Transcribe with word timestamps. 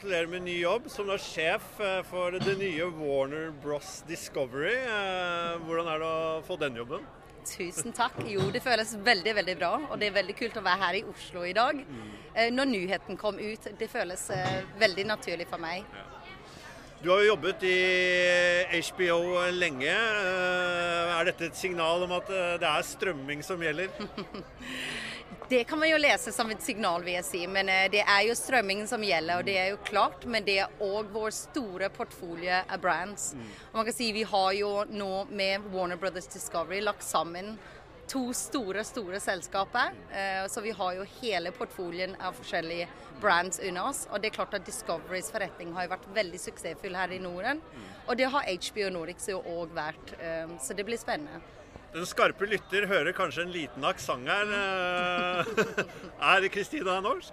Gratulerer 0.00 0.26
med 0.32 0.42
ny 0.42 0.54
jobb 0.62 0.86
som 0.88 1.10
da 1.10 1.18
sjef 1.20 1.64
eh, 1.84 1.98
for 2.08 2.32
det 2.40 2.54
nye 2.56 2.86
Warner 2.96 3.50
Bros 3.60 3.98
Discovery. 4.08 4.72
Eh, 4.72 5.58
hvordan 5.66 5.90
er 5.92 6.00
det 6.00 6.06
å 6.08 6.38
få 6.46 6.56
den 6.56 6.78
jobben? 6.80 7.04
Tusen 7.44 7.92
takk. 7.92 8.16
Jo, 8.24 8.46
det 8.48 8.62
føles 8.64 8.94
veldig 9.04 9.34
veldig 9.36 9.56
bra. 9.60 9.74
Og 9.90 10.00
det 10.00 10.08
er 10.08 10.14
veldig 10.16 10.38
kult 10.38 10.56
å 10.56 10.62
være 10.64 10.80
her 10.86 10.98
i 11.02 11.04
Oslo 11.10 11.44
i 11.44 11.52
dag. 11.52 11.84
Eh, 12.32 12.48
Når 12.48 12.70
nyheten 12.72 13.20
kom 13.20 13.36
ut, 13.36 13.68
det 13.76 13.90
føles 13.92 14.24
veldig 14.80 15.04
naturlig 15.10 15.50
for 15.52 15.60
meg. 15.60 15.84
Du 17.04 17.10
har 17.12 17.20
jo 17.20 17.34
jobbet 17.34 17.68
i 17.68 17.76
HBO 18.88 19.20
lenge. 19.52 19.92
Er 19.92 21.28
dette 21.28 21.50
et 21.52 21.60
signal 21.60 22.08
om 22.08 22.16
at 22.16 22.32
det 22.32 22.72
er 22.72 22.88
strømming 22.88 23.44
som 23.44 23.60
gjelder? 23.60 23.92
Det 25.48 25.64
kan 25.66 25.78
man 25.78 25.88
jo 25.90 25.96
lese 25.98 26.32
som 26.32 26.50
et 26.50 26.62
signal, 26.62 27.02
vil 27.02 27.14
jeg 27.18 27.24
si. 27.26 27.40
Men 27.50 27.68
eh, 27.68 27.88
det 27.90 28.04
er 28.06 28.22
jo 28.28 28.34
strømmingen 28.38 28.86
som 28.86 29.02
gjelder, 29.02 29.38
og 29.40 29.44
det 29.48 29.56
er 29.58 29.68
jo 29.72 29.80
klart. 29.86 30.24
Men 30.30 30.44
det 30.46 30.58
er 30.62 30.68
òg 30.86 31.10
vår 31.10 31.30
store 31.34 31.88
portfolio 31.90 32.60
av 32.68 32.78
brands. 32.82 33.32
Og 33.72 33.80
man 33.80 33.84
kan 33.88 33.94
si 33.96 34.12
Vi 34.12 34.22
har 34.22 34.52
jo 34.58 34.84
nå 34.90 35.26
med 35.30 35.66
Warner 35.72 35.96
Brothers 35.96 36.26
Discovery 36.30 36.80
lagt 36.80 37.02
sammen 37.02 37.56
to 38.10 38.32
store 38.34 38.82
store 38.84 39.20
selskaper. 39.22 39.92
Eh, 40.10 40.46
Så 40.50 40.60
vi 40.62 40.70
har 40.70 40.94
jo 40.94 41.04
hele 41.20 41.50
portfolien 41.54 42.16
av 42.20 42.34
forskjellige 42.34 42.88
brands 43.20 43.58
under 43.62 43.84
oss. 43.90 44.06
Og 44.10 44.20
det 44.22 44.30
er 44.32 44.34
klart 44.38 44.54
at 44.54 44.64
Discoverys 44.66 45.30
forretning 45.30 45.72
har 45.74 45.84
jo 45.86 45.92
vært 45.96 46.08
veldig 46.14 46.40
suksessfull 46.40 46.94
her 46.96 47.10
i 47.12 47.18
Norden. 47.22 47.60
Og 48.08 48.16
det 48.16 48.30
har 48.32 48.42
HBO 48.50 48.90
Nordics 48.90 49.28
jo 49.28 49.42
òg 49.42 49.74
vært. 49.74 50.14
eh, 50.20 50.46
Så 50.58 50.74
det 50.74 50.86
blir 50.86 50.98
spennende. 50.98 51.40
Den 51.90 52.06
skarpe 52.06 52.46
lytter 52.46 52.84
hører 52.86 53.14
kanskje 53.16 53.42
en 53.42 53.50
liten 53.54 53.84
aksent 53.88 54.28
her. 54.30 54.52
Eh, 54.54 55.80
Er 56.36 56.46
Kristina 56.54 57.00
norsk? 57.02 57.32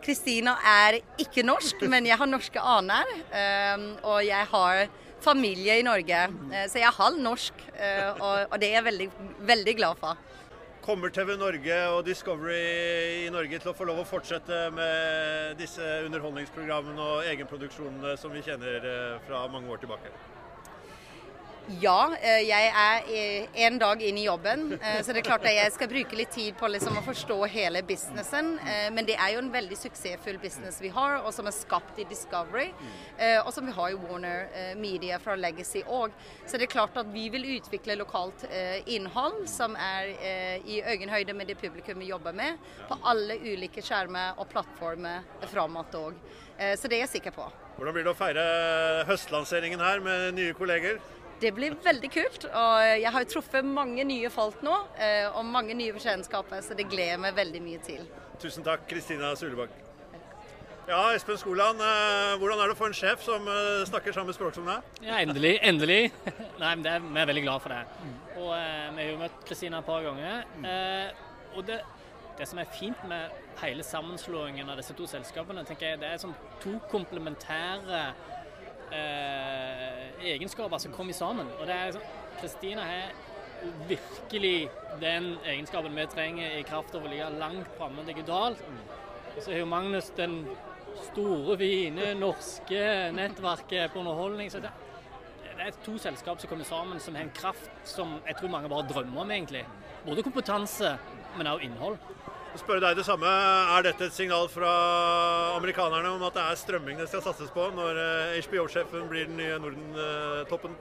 Kristina 0.00 0.54
er 0.64 1.00
ikke 1.20 1.44
norsk, 1.44 1.82
men 1.92 2.06
jeg 2.08 2.16
har 2.16 2.30
norske 2.30 2.62
aner. 2.62 3.04
eh, 3.32 3.76
Og 4.02 4.22
jeg 4.24 4.46
har 4.54 4.88
familie 5.20 5.80
i 5.80 5.82
Norge, 5.84 6.22
eh, 6.52 6.64
så 6.70 6.78
jeg 6.80 6.86
er 6.88 6.96
halv 6.96 7.20
norsk. 7.20 7.52
Og 8.22 8.56
det 8.60 8.70
er 8.70 8.78
jeg 8.78 8.84
veldig, 8.88 9.10
veldig 9.52 9.76
glad 9.76 10.00
for. 10.00 10.16
Kommer 10.88 11.10
TV 11.12 11.36
Norge 11.36 11.78
og 11.92 12.04
Discovery 12.06 13.26
i 13.26 13.30
Norge 13.30 13.58
til 13.60 13.72
å 13.72 13.76
få 13.76 13.84
lov 13.84 13.98
å 14.00 14.08
fortsette 14.08 14.70
med 14.72 15.58
disse 15.60 15.84
underholdningsprogrammene 16.06 16.98
og 17.12 17.24
egenproduksjonene 17.28 18.16
som 18.16 18.32
vi 18.32 18.40
kjenner 18.40 19.20
fra 19.26 19.44
mange 19.52 19.68
år 19.68 19.82
tilbake? 19.84 20.08
Ja, 21.68 22.14
eh, 22.16 22.46
jeg 22.48 22.68
er 22.72 23.08
eh, 23.12 23.64
en 23.66 23.74
dag 23.76 24.00
inn 24.00 24.16
i 24.16 24.22
jobben, 24.24 24.70
eh, 24.78 25.02
så 25.04 25.12
det 25.12 25.20
er 25.20 25.26
klart 25.26 25.44
at 25.44 25.52
jeg 25.52 25.72
skal 25.74 25.90
bruke 25.90 26.16
litt 26.16 26.30
tid 26.32 26.56
på 26.56 26.70
liksom 26.72 26.96
å 26.96 27.02
forstå 27.04 27.36
hele 27.52 27.82
businessen. 27.84 28.54
Men 28.94 29.04
det 29.04 29.18
er 29.20 29.34
jo 29.34 29.42
en 29.42 29.50
veldig 29.52 29.76
suksessfull 29.76 30.38
business 30.40 30.78
vi 30.80 30.88
har, 30.94 31.18
og 31.20 31.28
som 31.36 31.46
er 31.48 31.52
skapt 31.52 32.00
i 32.00 32.06
Discovery. 32.08 32.70
Og 33.44 33.50
som 33.52 33.66
vi 33.68 33.74
har 33.76 33.92
i 33.92 33.98
Warner 34.00 34.74
Media 34.80 35.18
fra 35.20 35.36
Legacy 35.36 35.82
òg. 35.84 36.14
Så 36.46 36.56
det 36.56 36.68
er 36.68 36.72
klart 36.72 36.96
at 37.00 37.10
vi 37.12 37.26
vil 37.32 37.44
utvikle 37.58 37.98
lokalt 38.00 38.46
innhold 38.86 39.44
som 39.50 39.76
er 39.76 40.12
i 40.64 40.80
øyenhøyde 40.80 41.36
med 41.36 41.50
det 41.50 41.58
publikum 41.60 42.00
vi 42.00 42.10
jobber 42.12 42.36
med, 42.36 42.58
på 42.88 42.98
alle 43.10 43.38
ulike 43.44 43.84
skjermer 43.84 44.38
og 44.38 44.48
plattformer 44.52 45.26
framover 45.52 46.00
òg. 46.08 46.20
Så 46.76 46.88
det 46.88 46.98
er 46.98 47.06
jeg 47.06 47.16
sikker 47.18 47.36
på. 47.36 47.48
Hvordan 47.78 47.94
blir 47.94 48.08
det 48.08 48.14
å 48.14 48.18
feire 48.18 48.48
høstlanseringen 49.06 49.82
her 49.84 50.00
med 50.02 50.32
nye 50.38 50.56
kolleger? 50.58 50.98
Det 51.38 51.52
blir 51.54 51.76
veldig 51.84 52.10
kult. 52.10 52.46
og 52.50 52.78
Jeg 52.98 53.12
har 53.14 53.24
jo 53.24 53.32
truffet 53.34 53.66
mange 53.66 54.04
nye 54.06 54.30
folk 54.30 54.62
nå, 54.66 54.74
eh, 54.98 55.26
og 55.30 55.44
mange 55.46 55.74
nye 55.78 55.94
bekjentskaper, 55.94 56.62
så 56.66 56.74
det 56.74 56.88
gleder 56.90 57.14
jeg 57.14 57.20
meg 57.22 57.36
veldig 57.36 57.60
mye 57.62 57.82
til. 57.84 58.08
Tusen 58.42 58.66
takk, 58.66 58.88
Kristina 58.90 59.34
Sulebakk. 59.38 59.70
Ja, 60.88 61.12
Espen 61.12 61.36
Skoland, 61.36 61.82
eh, 61.84 62.34
hvordan 62.40 62.62
er 62.62 62.70
det 62.70 62.74
å 62.74 62.78
få 62.78 62.86
en 62.88 62.96
sjef 62.96 63.20
som 63.20 63.44
eh, 63.52 63.84
snakker 63.90 64.14
samme 64.16 64.32
språk 64.32 64.54
som 64.56 64.64
deg? 64.70 64.86
Ja, 65.04 65.18
endelig. 65.20 65.58
Endelig. 65.60 65.98
Nei, 66.62 66.70
men 66.72 66.82
det 66.86 66.94
er, 66.96 67.04
Vi 67.04 67.20
er 67.20 67.28
veldig 67.28 67.44
glad 67.44 67.60
for 67.62 67.74
det. 67.74 67.82
Og 68.38 68.54
eh, 68.56 68.88
Vi 68.96 69.02
har 69.02 69.10
jo 69.12 69.18
møtt 69.20 69.44
Kristina 69.46 69.82
et 69.82 69.86
par 69.90 70.06
ganger. 70.06 70.46
Eh, 70.64 71.12
og 71.54 71.66
det, 71.68 71.82
det 72.40 72.48
som 72.48 72.62
er 72.62 72.72
fint 72.72 73.04
med 73.10 73.36
hele 73.60 73.84
sammenslåingen 73.84 74.70
av 74.70 74.80
disse 74.80 74.96
to 74.96 75.06
selskapene, 75.10 75.66
tenker 75.68 75.92
jeg, 75.92 76.00
det 76.00 76.08
er 76.08 76.22
sånn 76.24 76.34
to 76.62 76.78
komplementære 76.90 78.02
eh, 78.94 80.32
egenskaper 80.34 80.78
som 80.82 80.94
kommer 80.94 81.16
sammen. 81.16 81.50
Og 81.58 81.66
det 81.68 81.76
er 81.76 81.96
sånn, 81.96 82.08
Kristina 82.40 82.86
har 82.86 83.12
virkelig 83.88 84.68
den 85.00 85.32
egenskapen 85.44 85.96
vi 85.96 86.06
trenger 86.12 86.58
i 86.58 86.64
kraft 86.66 86.94
av 86.94 87.04
å 87.04 87.10
ligge 87.10 87.28
langt 87.38 87.70
framme 87.78 88.04
digitalt. 88.06 88.62
Og 89.34 89.40
så 89.42 89.52
har 89.52 89.62
jo 89.62 89.70
Magnus 89.70 90.10
den 90.18 90.40
store, 91.08 91.56
fine 91.60 92.12
norske 92.18 92.84
nettverket 93.14 93.92
på 93.92 94.02
underholdning. 94.02 94.50
Så 94.50 94.62
det, 94.62 94.72
det 95.44 95.68
er 95.68 95.82
to 95.84 95.96
selskap 96.02 96.40
som 96.40 96.50
kommer 96.50 96.68
sammen 96.68 97.02
som 97.02 97.18
har 97.18 97.26
en 97.26 97.34
kraft 97.34 97.70
som 97.88 98.18
jeg 98.26 98.38
tror 98.38 98.54
mange 98.54 98.70
bare 98.70 98.88
drømmer 98.90 99.24
om, 99.24 99.34
egentlig. 99.34 99.64
Både 100.06 100.24
kompetanse, 100.26 100.96
men 101.36 101.50
også 101.50 101.66
innhold. 101.66 101.98
Jeg 102.58 102.64
spør 102.64 102.80
deg 102.82 102.96
det 102.98 103.04
samme. 103.06 103.30
Er 103.70 103.84
dette 103.86 104.08
et 104.08 104.14
signal 104.16 104.48
fra 104.50 104.70
amerikanerne 105.54 106.08
om 106.10 106.22
at 106.26 106.34
det 106.34 106.42
er 106.42 106.56
strømming 106.58 106.96
det 106.98 107.04
skal 107.06 107.20
satses 107.22 107.52
på 107.54 107.68
når 107.70 108.00
eh, 108.02 108.38
HBO-sjefen 108.42 109.04
blir 109.06 109.28
den 109.28 109.36
nye 109.38 109.60
Norden-toppen? 109.62 110.74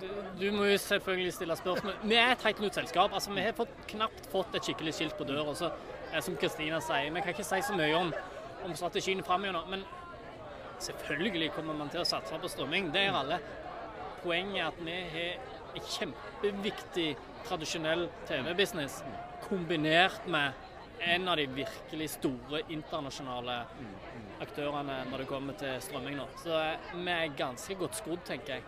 Du, 0.00 0.06
du 0.40 0.46
må 0.54 0.70
jo 0.70 0.78
selvfølgelig 0.80 1.34
stille 1.36 1.56
spørsmål. 1.60 1.98
Vi 2.08 2.16
er 2.16 2.32
et 2.32 2.46
helt 2.48 2.62
nytt 2.64 2.78
selskap. 2.80 3.12
altså 3.12 3.34
Vi 3.36 3.44
har 3.44 3.52
fått, 3.58 3.74
knapt 3.90 4.30
fått 4.32 4.56
et 4.56 4.70
skikkelig 4.70 4.94
skilt 4.96 5.18
på 5.18 5.26
døra. 5.28 5.52
Eh, 5.52 6.16
som 6.24 6.40
Kristina 6.40 6.80
sier, 6.88 7.12
vi 7.12 7.26
kan 7.26 7.36
ikke 7.36 7.46
si 7.50 7.60
så 7.68 7.76
mye 7.76 8.00
om, 8.00 8.14
om 8.64 8.72
strategien 8.80 9.20
framover. 9.28 9.68
Men 9.68 9.84
selvfølgelig 10.80 11.52
kommer 11.58 11.76
man 11.82 11.92
til 11.92 12.00
å 12.00 12.08
satse 12.08 12.40
på 12.40 12.54
strømming. 12.54 12.88
Det 12.96 13.04
gjør 13.10 13.20
alle. 13.20 13.42
Poenget 14.24 14.62
er 14.62 14.72
at 14.72 14.80
vi 14.88 14.96
har 15.18 15.76
en 15.76 15.92
kjempeviktig 15.98 17.08
tradisjonell 17.44 18.08
TV-business 18.24 19.02
kombinert 19.44 20.24
med 20.24 20.56
en 21.00 21.28
av 21.28 21.36
de 21.40 21.46
virkelig 21.54 22.10
store 22.16 22.62
internasjonale 22.68 23.62
aktørene 24.44 25.00
når 25.10 25.22
det 25.22 25.28
kommer 25.30 25.56
til 25.60 25.80
strømming 25.84 26.18
nå. 26.20 26.26
Så 26.42 26.54
eh, 26.56 26.92
vi 26.94 27.14
er 27.14 27.34
ganske 27.38 27.76
godt 27.80 27.98
skrodd, 27.98 28.22
tenker 28.28 28.58
jeg. 28.58 28.64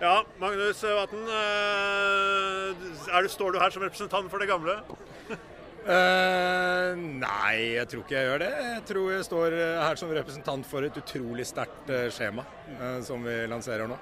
Ja, 0.00 0.22
Magnus 0.40 0.82
Vatten. 0.82 1.22
eh, 1.30 3.22
du, 3.22 3.28
står 3.28 3.54
du 3.54 3.60
her 3.62 3.70
som 3.70 3.84
representant 3.84 4.30
for 4.30 4.42
det 4.42 4.48
gamle? 4.50 4.80
Uh, 5.84 6.96
nei, 7.24 7.76
jeg 7.76 7.88
tror 7.90 8.04
ikke 8.04 8.16
jeg 8.16 8.28
gjør 8.28 8.42
det. 8.42 8.52
Jeg 8.64 8.84
tror 8.90 9.10
jeg 9.12 9.26
står 9.28 9.58
eh, 9.58 9.82
her 9.84 10.00
som 10.00 10.14
representant 10.16 10.66
for 10.68 10.86
et 10.86 10.96
utrolig 11.00 11.46
sterkt 11.48 11.92
eh, 11.92 12.08
skjema 12.12 12.46
uh, 12.80 13.00
som 13.04 13.24
vi 13.24 13.36
lanserer 13.50 13.90
nå. 13.90 14.00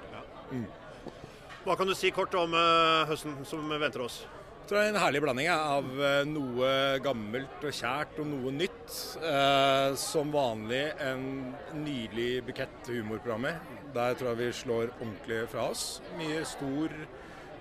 Hva 1.63 1.75
kan 1.79 1.87
du 1.87 1.95
si 1.95 2.11
kort 2.11 2.33
om 2.39 2.55
uh, 2.55 3.03
høsten 3.07 3.35
som 3.47 3.67
venter 3.71 4.03
oss? 4.03 4.23
Jeg 4.63 4.69
tror 4.69 4.79
det 4.79 4.83
er 4.87 4.93
en 4.93 5.03
herlig 5.03 5.19
blanding 5.19 5.47
av 5.51 5.87
eh, 6.07 6.21
noe 6.23 6.67
gammelt 7.03 7.65
og 7.67 7.73
kjært 7.75 8.13
og 8.23 8.29
noe 8.29 8.51
nytt. 8.55 8.93
Eh, 9.19 9.95
som 9.99 10.29
vanlig 10.31 10.85
en 11.03 11.25
nydelig 11.81 12.45
bukett 12.47 12.87
humorprogrammer. 12.87 13.57
Der 13.91 14.15
tror 14.15 14.29
jeg 14.31 14.39
vi 14.39 14.47
slår 14.55 14.93
ordentlig 14.93 15.41
fra 15.51 15.65
oss. 15.73 15.83
Mye 16.15 16.45
stor 16.47 16.95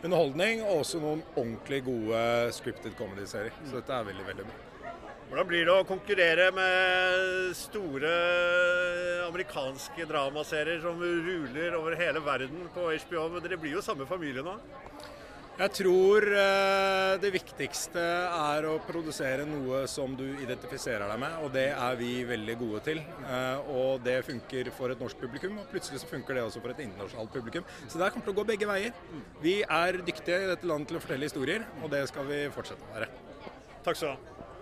underholdning 0.04 0.62
og 0.62 0.84
også 0.84 1.00
noen 1.02 1.24
ordentlig 1.32 1.80
gode 1.88 2.22
scripted 2.54 2.94
comedy-serier. 2.94 3.58
Så 3.66 3.80
dette 3.80 3.98
er 3.98 4.06
veldig, 4.12 4.28
veldig 4.28 4.46
bra. 4.52 4.94
Hvordan 5.32 5.50
blir 5.50 5.66
det 5.66 5.74
å 5.74 5.88
konkurrere 5.88 6.46
med 6.54 7.50
store 7.58 8.14
amerikanske 9.26 10.06
dramaserier 10.06 10.86
som 10.86 11.02
ruler 11.02 11.74
over 11.82 11.98
hele 11.98 12.22
verden 12.22 12.70
på 12.70 12.92
HBO? 12.94 13.26
Men 13.34 13.42
dere 13.42 13.58
blir 13.58 13.80
jo 13.80 13.82
samme 13.82 14.06
familie 14.06 14.46
nå? 14.46 14.54
Jeg 15.62 15.70
tror 15.76 16.24
eh, 16.26 17.12
det 17.22 17.28
viktigste 17.36 18.02
er 18.02 18.66
å 18.66 18.72
produsere 18.82 19.44
noe 19.46 19.84
som 19.90 20.16
du 20.18 20.24
identifiserer 20.42 21.06
deg 21.06 21.20
med, 21.22 21.36
og 21.38 21.52
det 21.54 21.68
er 21.70 21.98
vi 22.00 22.10
veldig 22.26 22.56
gode 22.64 22.80
til. 22.88 23.02
Eh, 23.28 23.70
og 23.70 24.02
det 24.02 24.16
funker 24.26 24.72
for 24.74 24.90
et 24.90 25.04
norsk 25.04 25.22
publikum, 25.22 25.60
og 25.62 25.70
plutselig 25.70 26.02
så 26.02 26.10
funker 26.10 26.34
det 26.34 26.42
også 26.48 26.64
for 26.64 26.74
et 26.74 26.82
internasjonalt 26.82 27.30
publikum. 27.36 27.68
Så 27.86 28.02
det 28.02 28.10
kommer 28.10 28.26
til 28.26 28.34
å 28.34 28.40
gå 28.40 28.48
begge 28.50 28.70
veier. 28.72 29.02
Vi 29.44 29.60
er 29.62 30.02
dyktige 30.02 30.42
i 30.42 30.50
dette 30.50 30.66
landet 30.66 30.90
til 30.90 30.98
å 30.98 31.04
fortelle 31.04 31.30
historier, 31.30 31.68
og 31.78 31.94
det 31.94 32.08
skal 32.10 32.26
vi 32.26 32.42
fortsette 32.58 32.88
å 32.88 32.96
være. 32.96 33.12
Takk 33.86 34.00
skal 34.00 34.16
du 34.16 34.16
ha. 34.16 34.41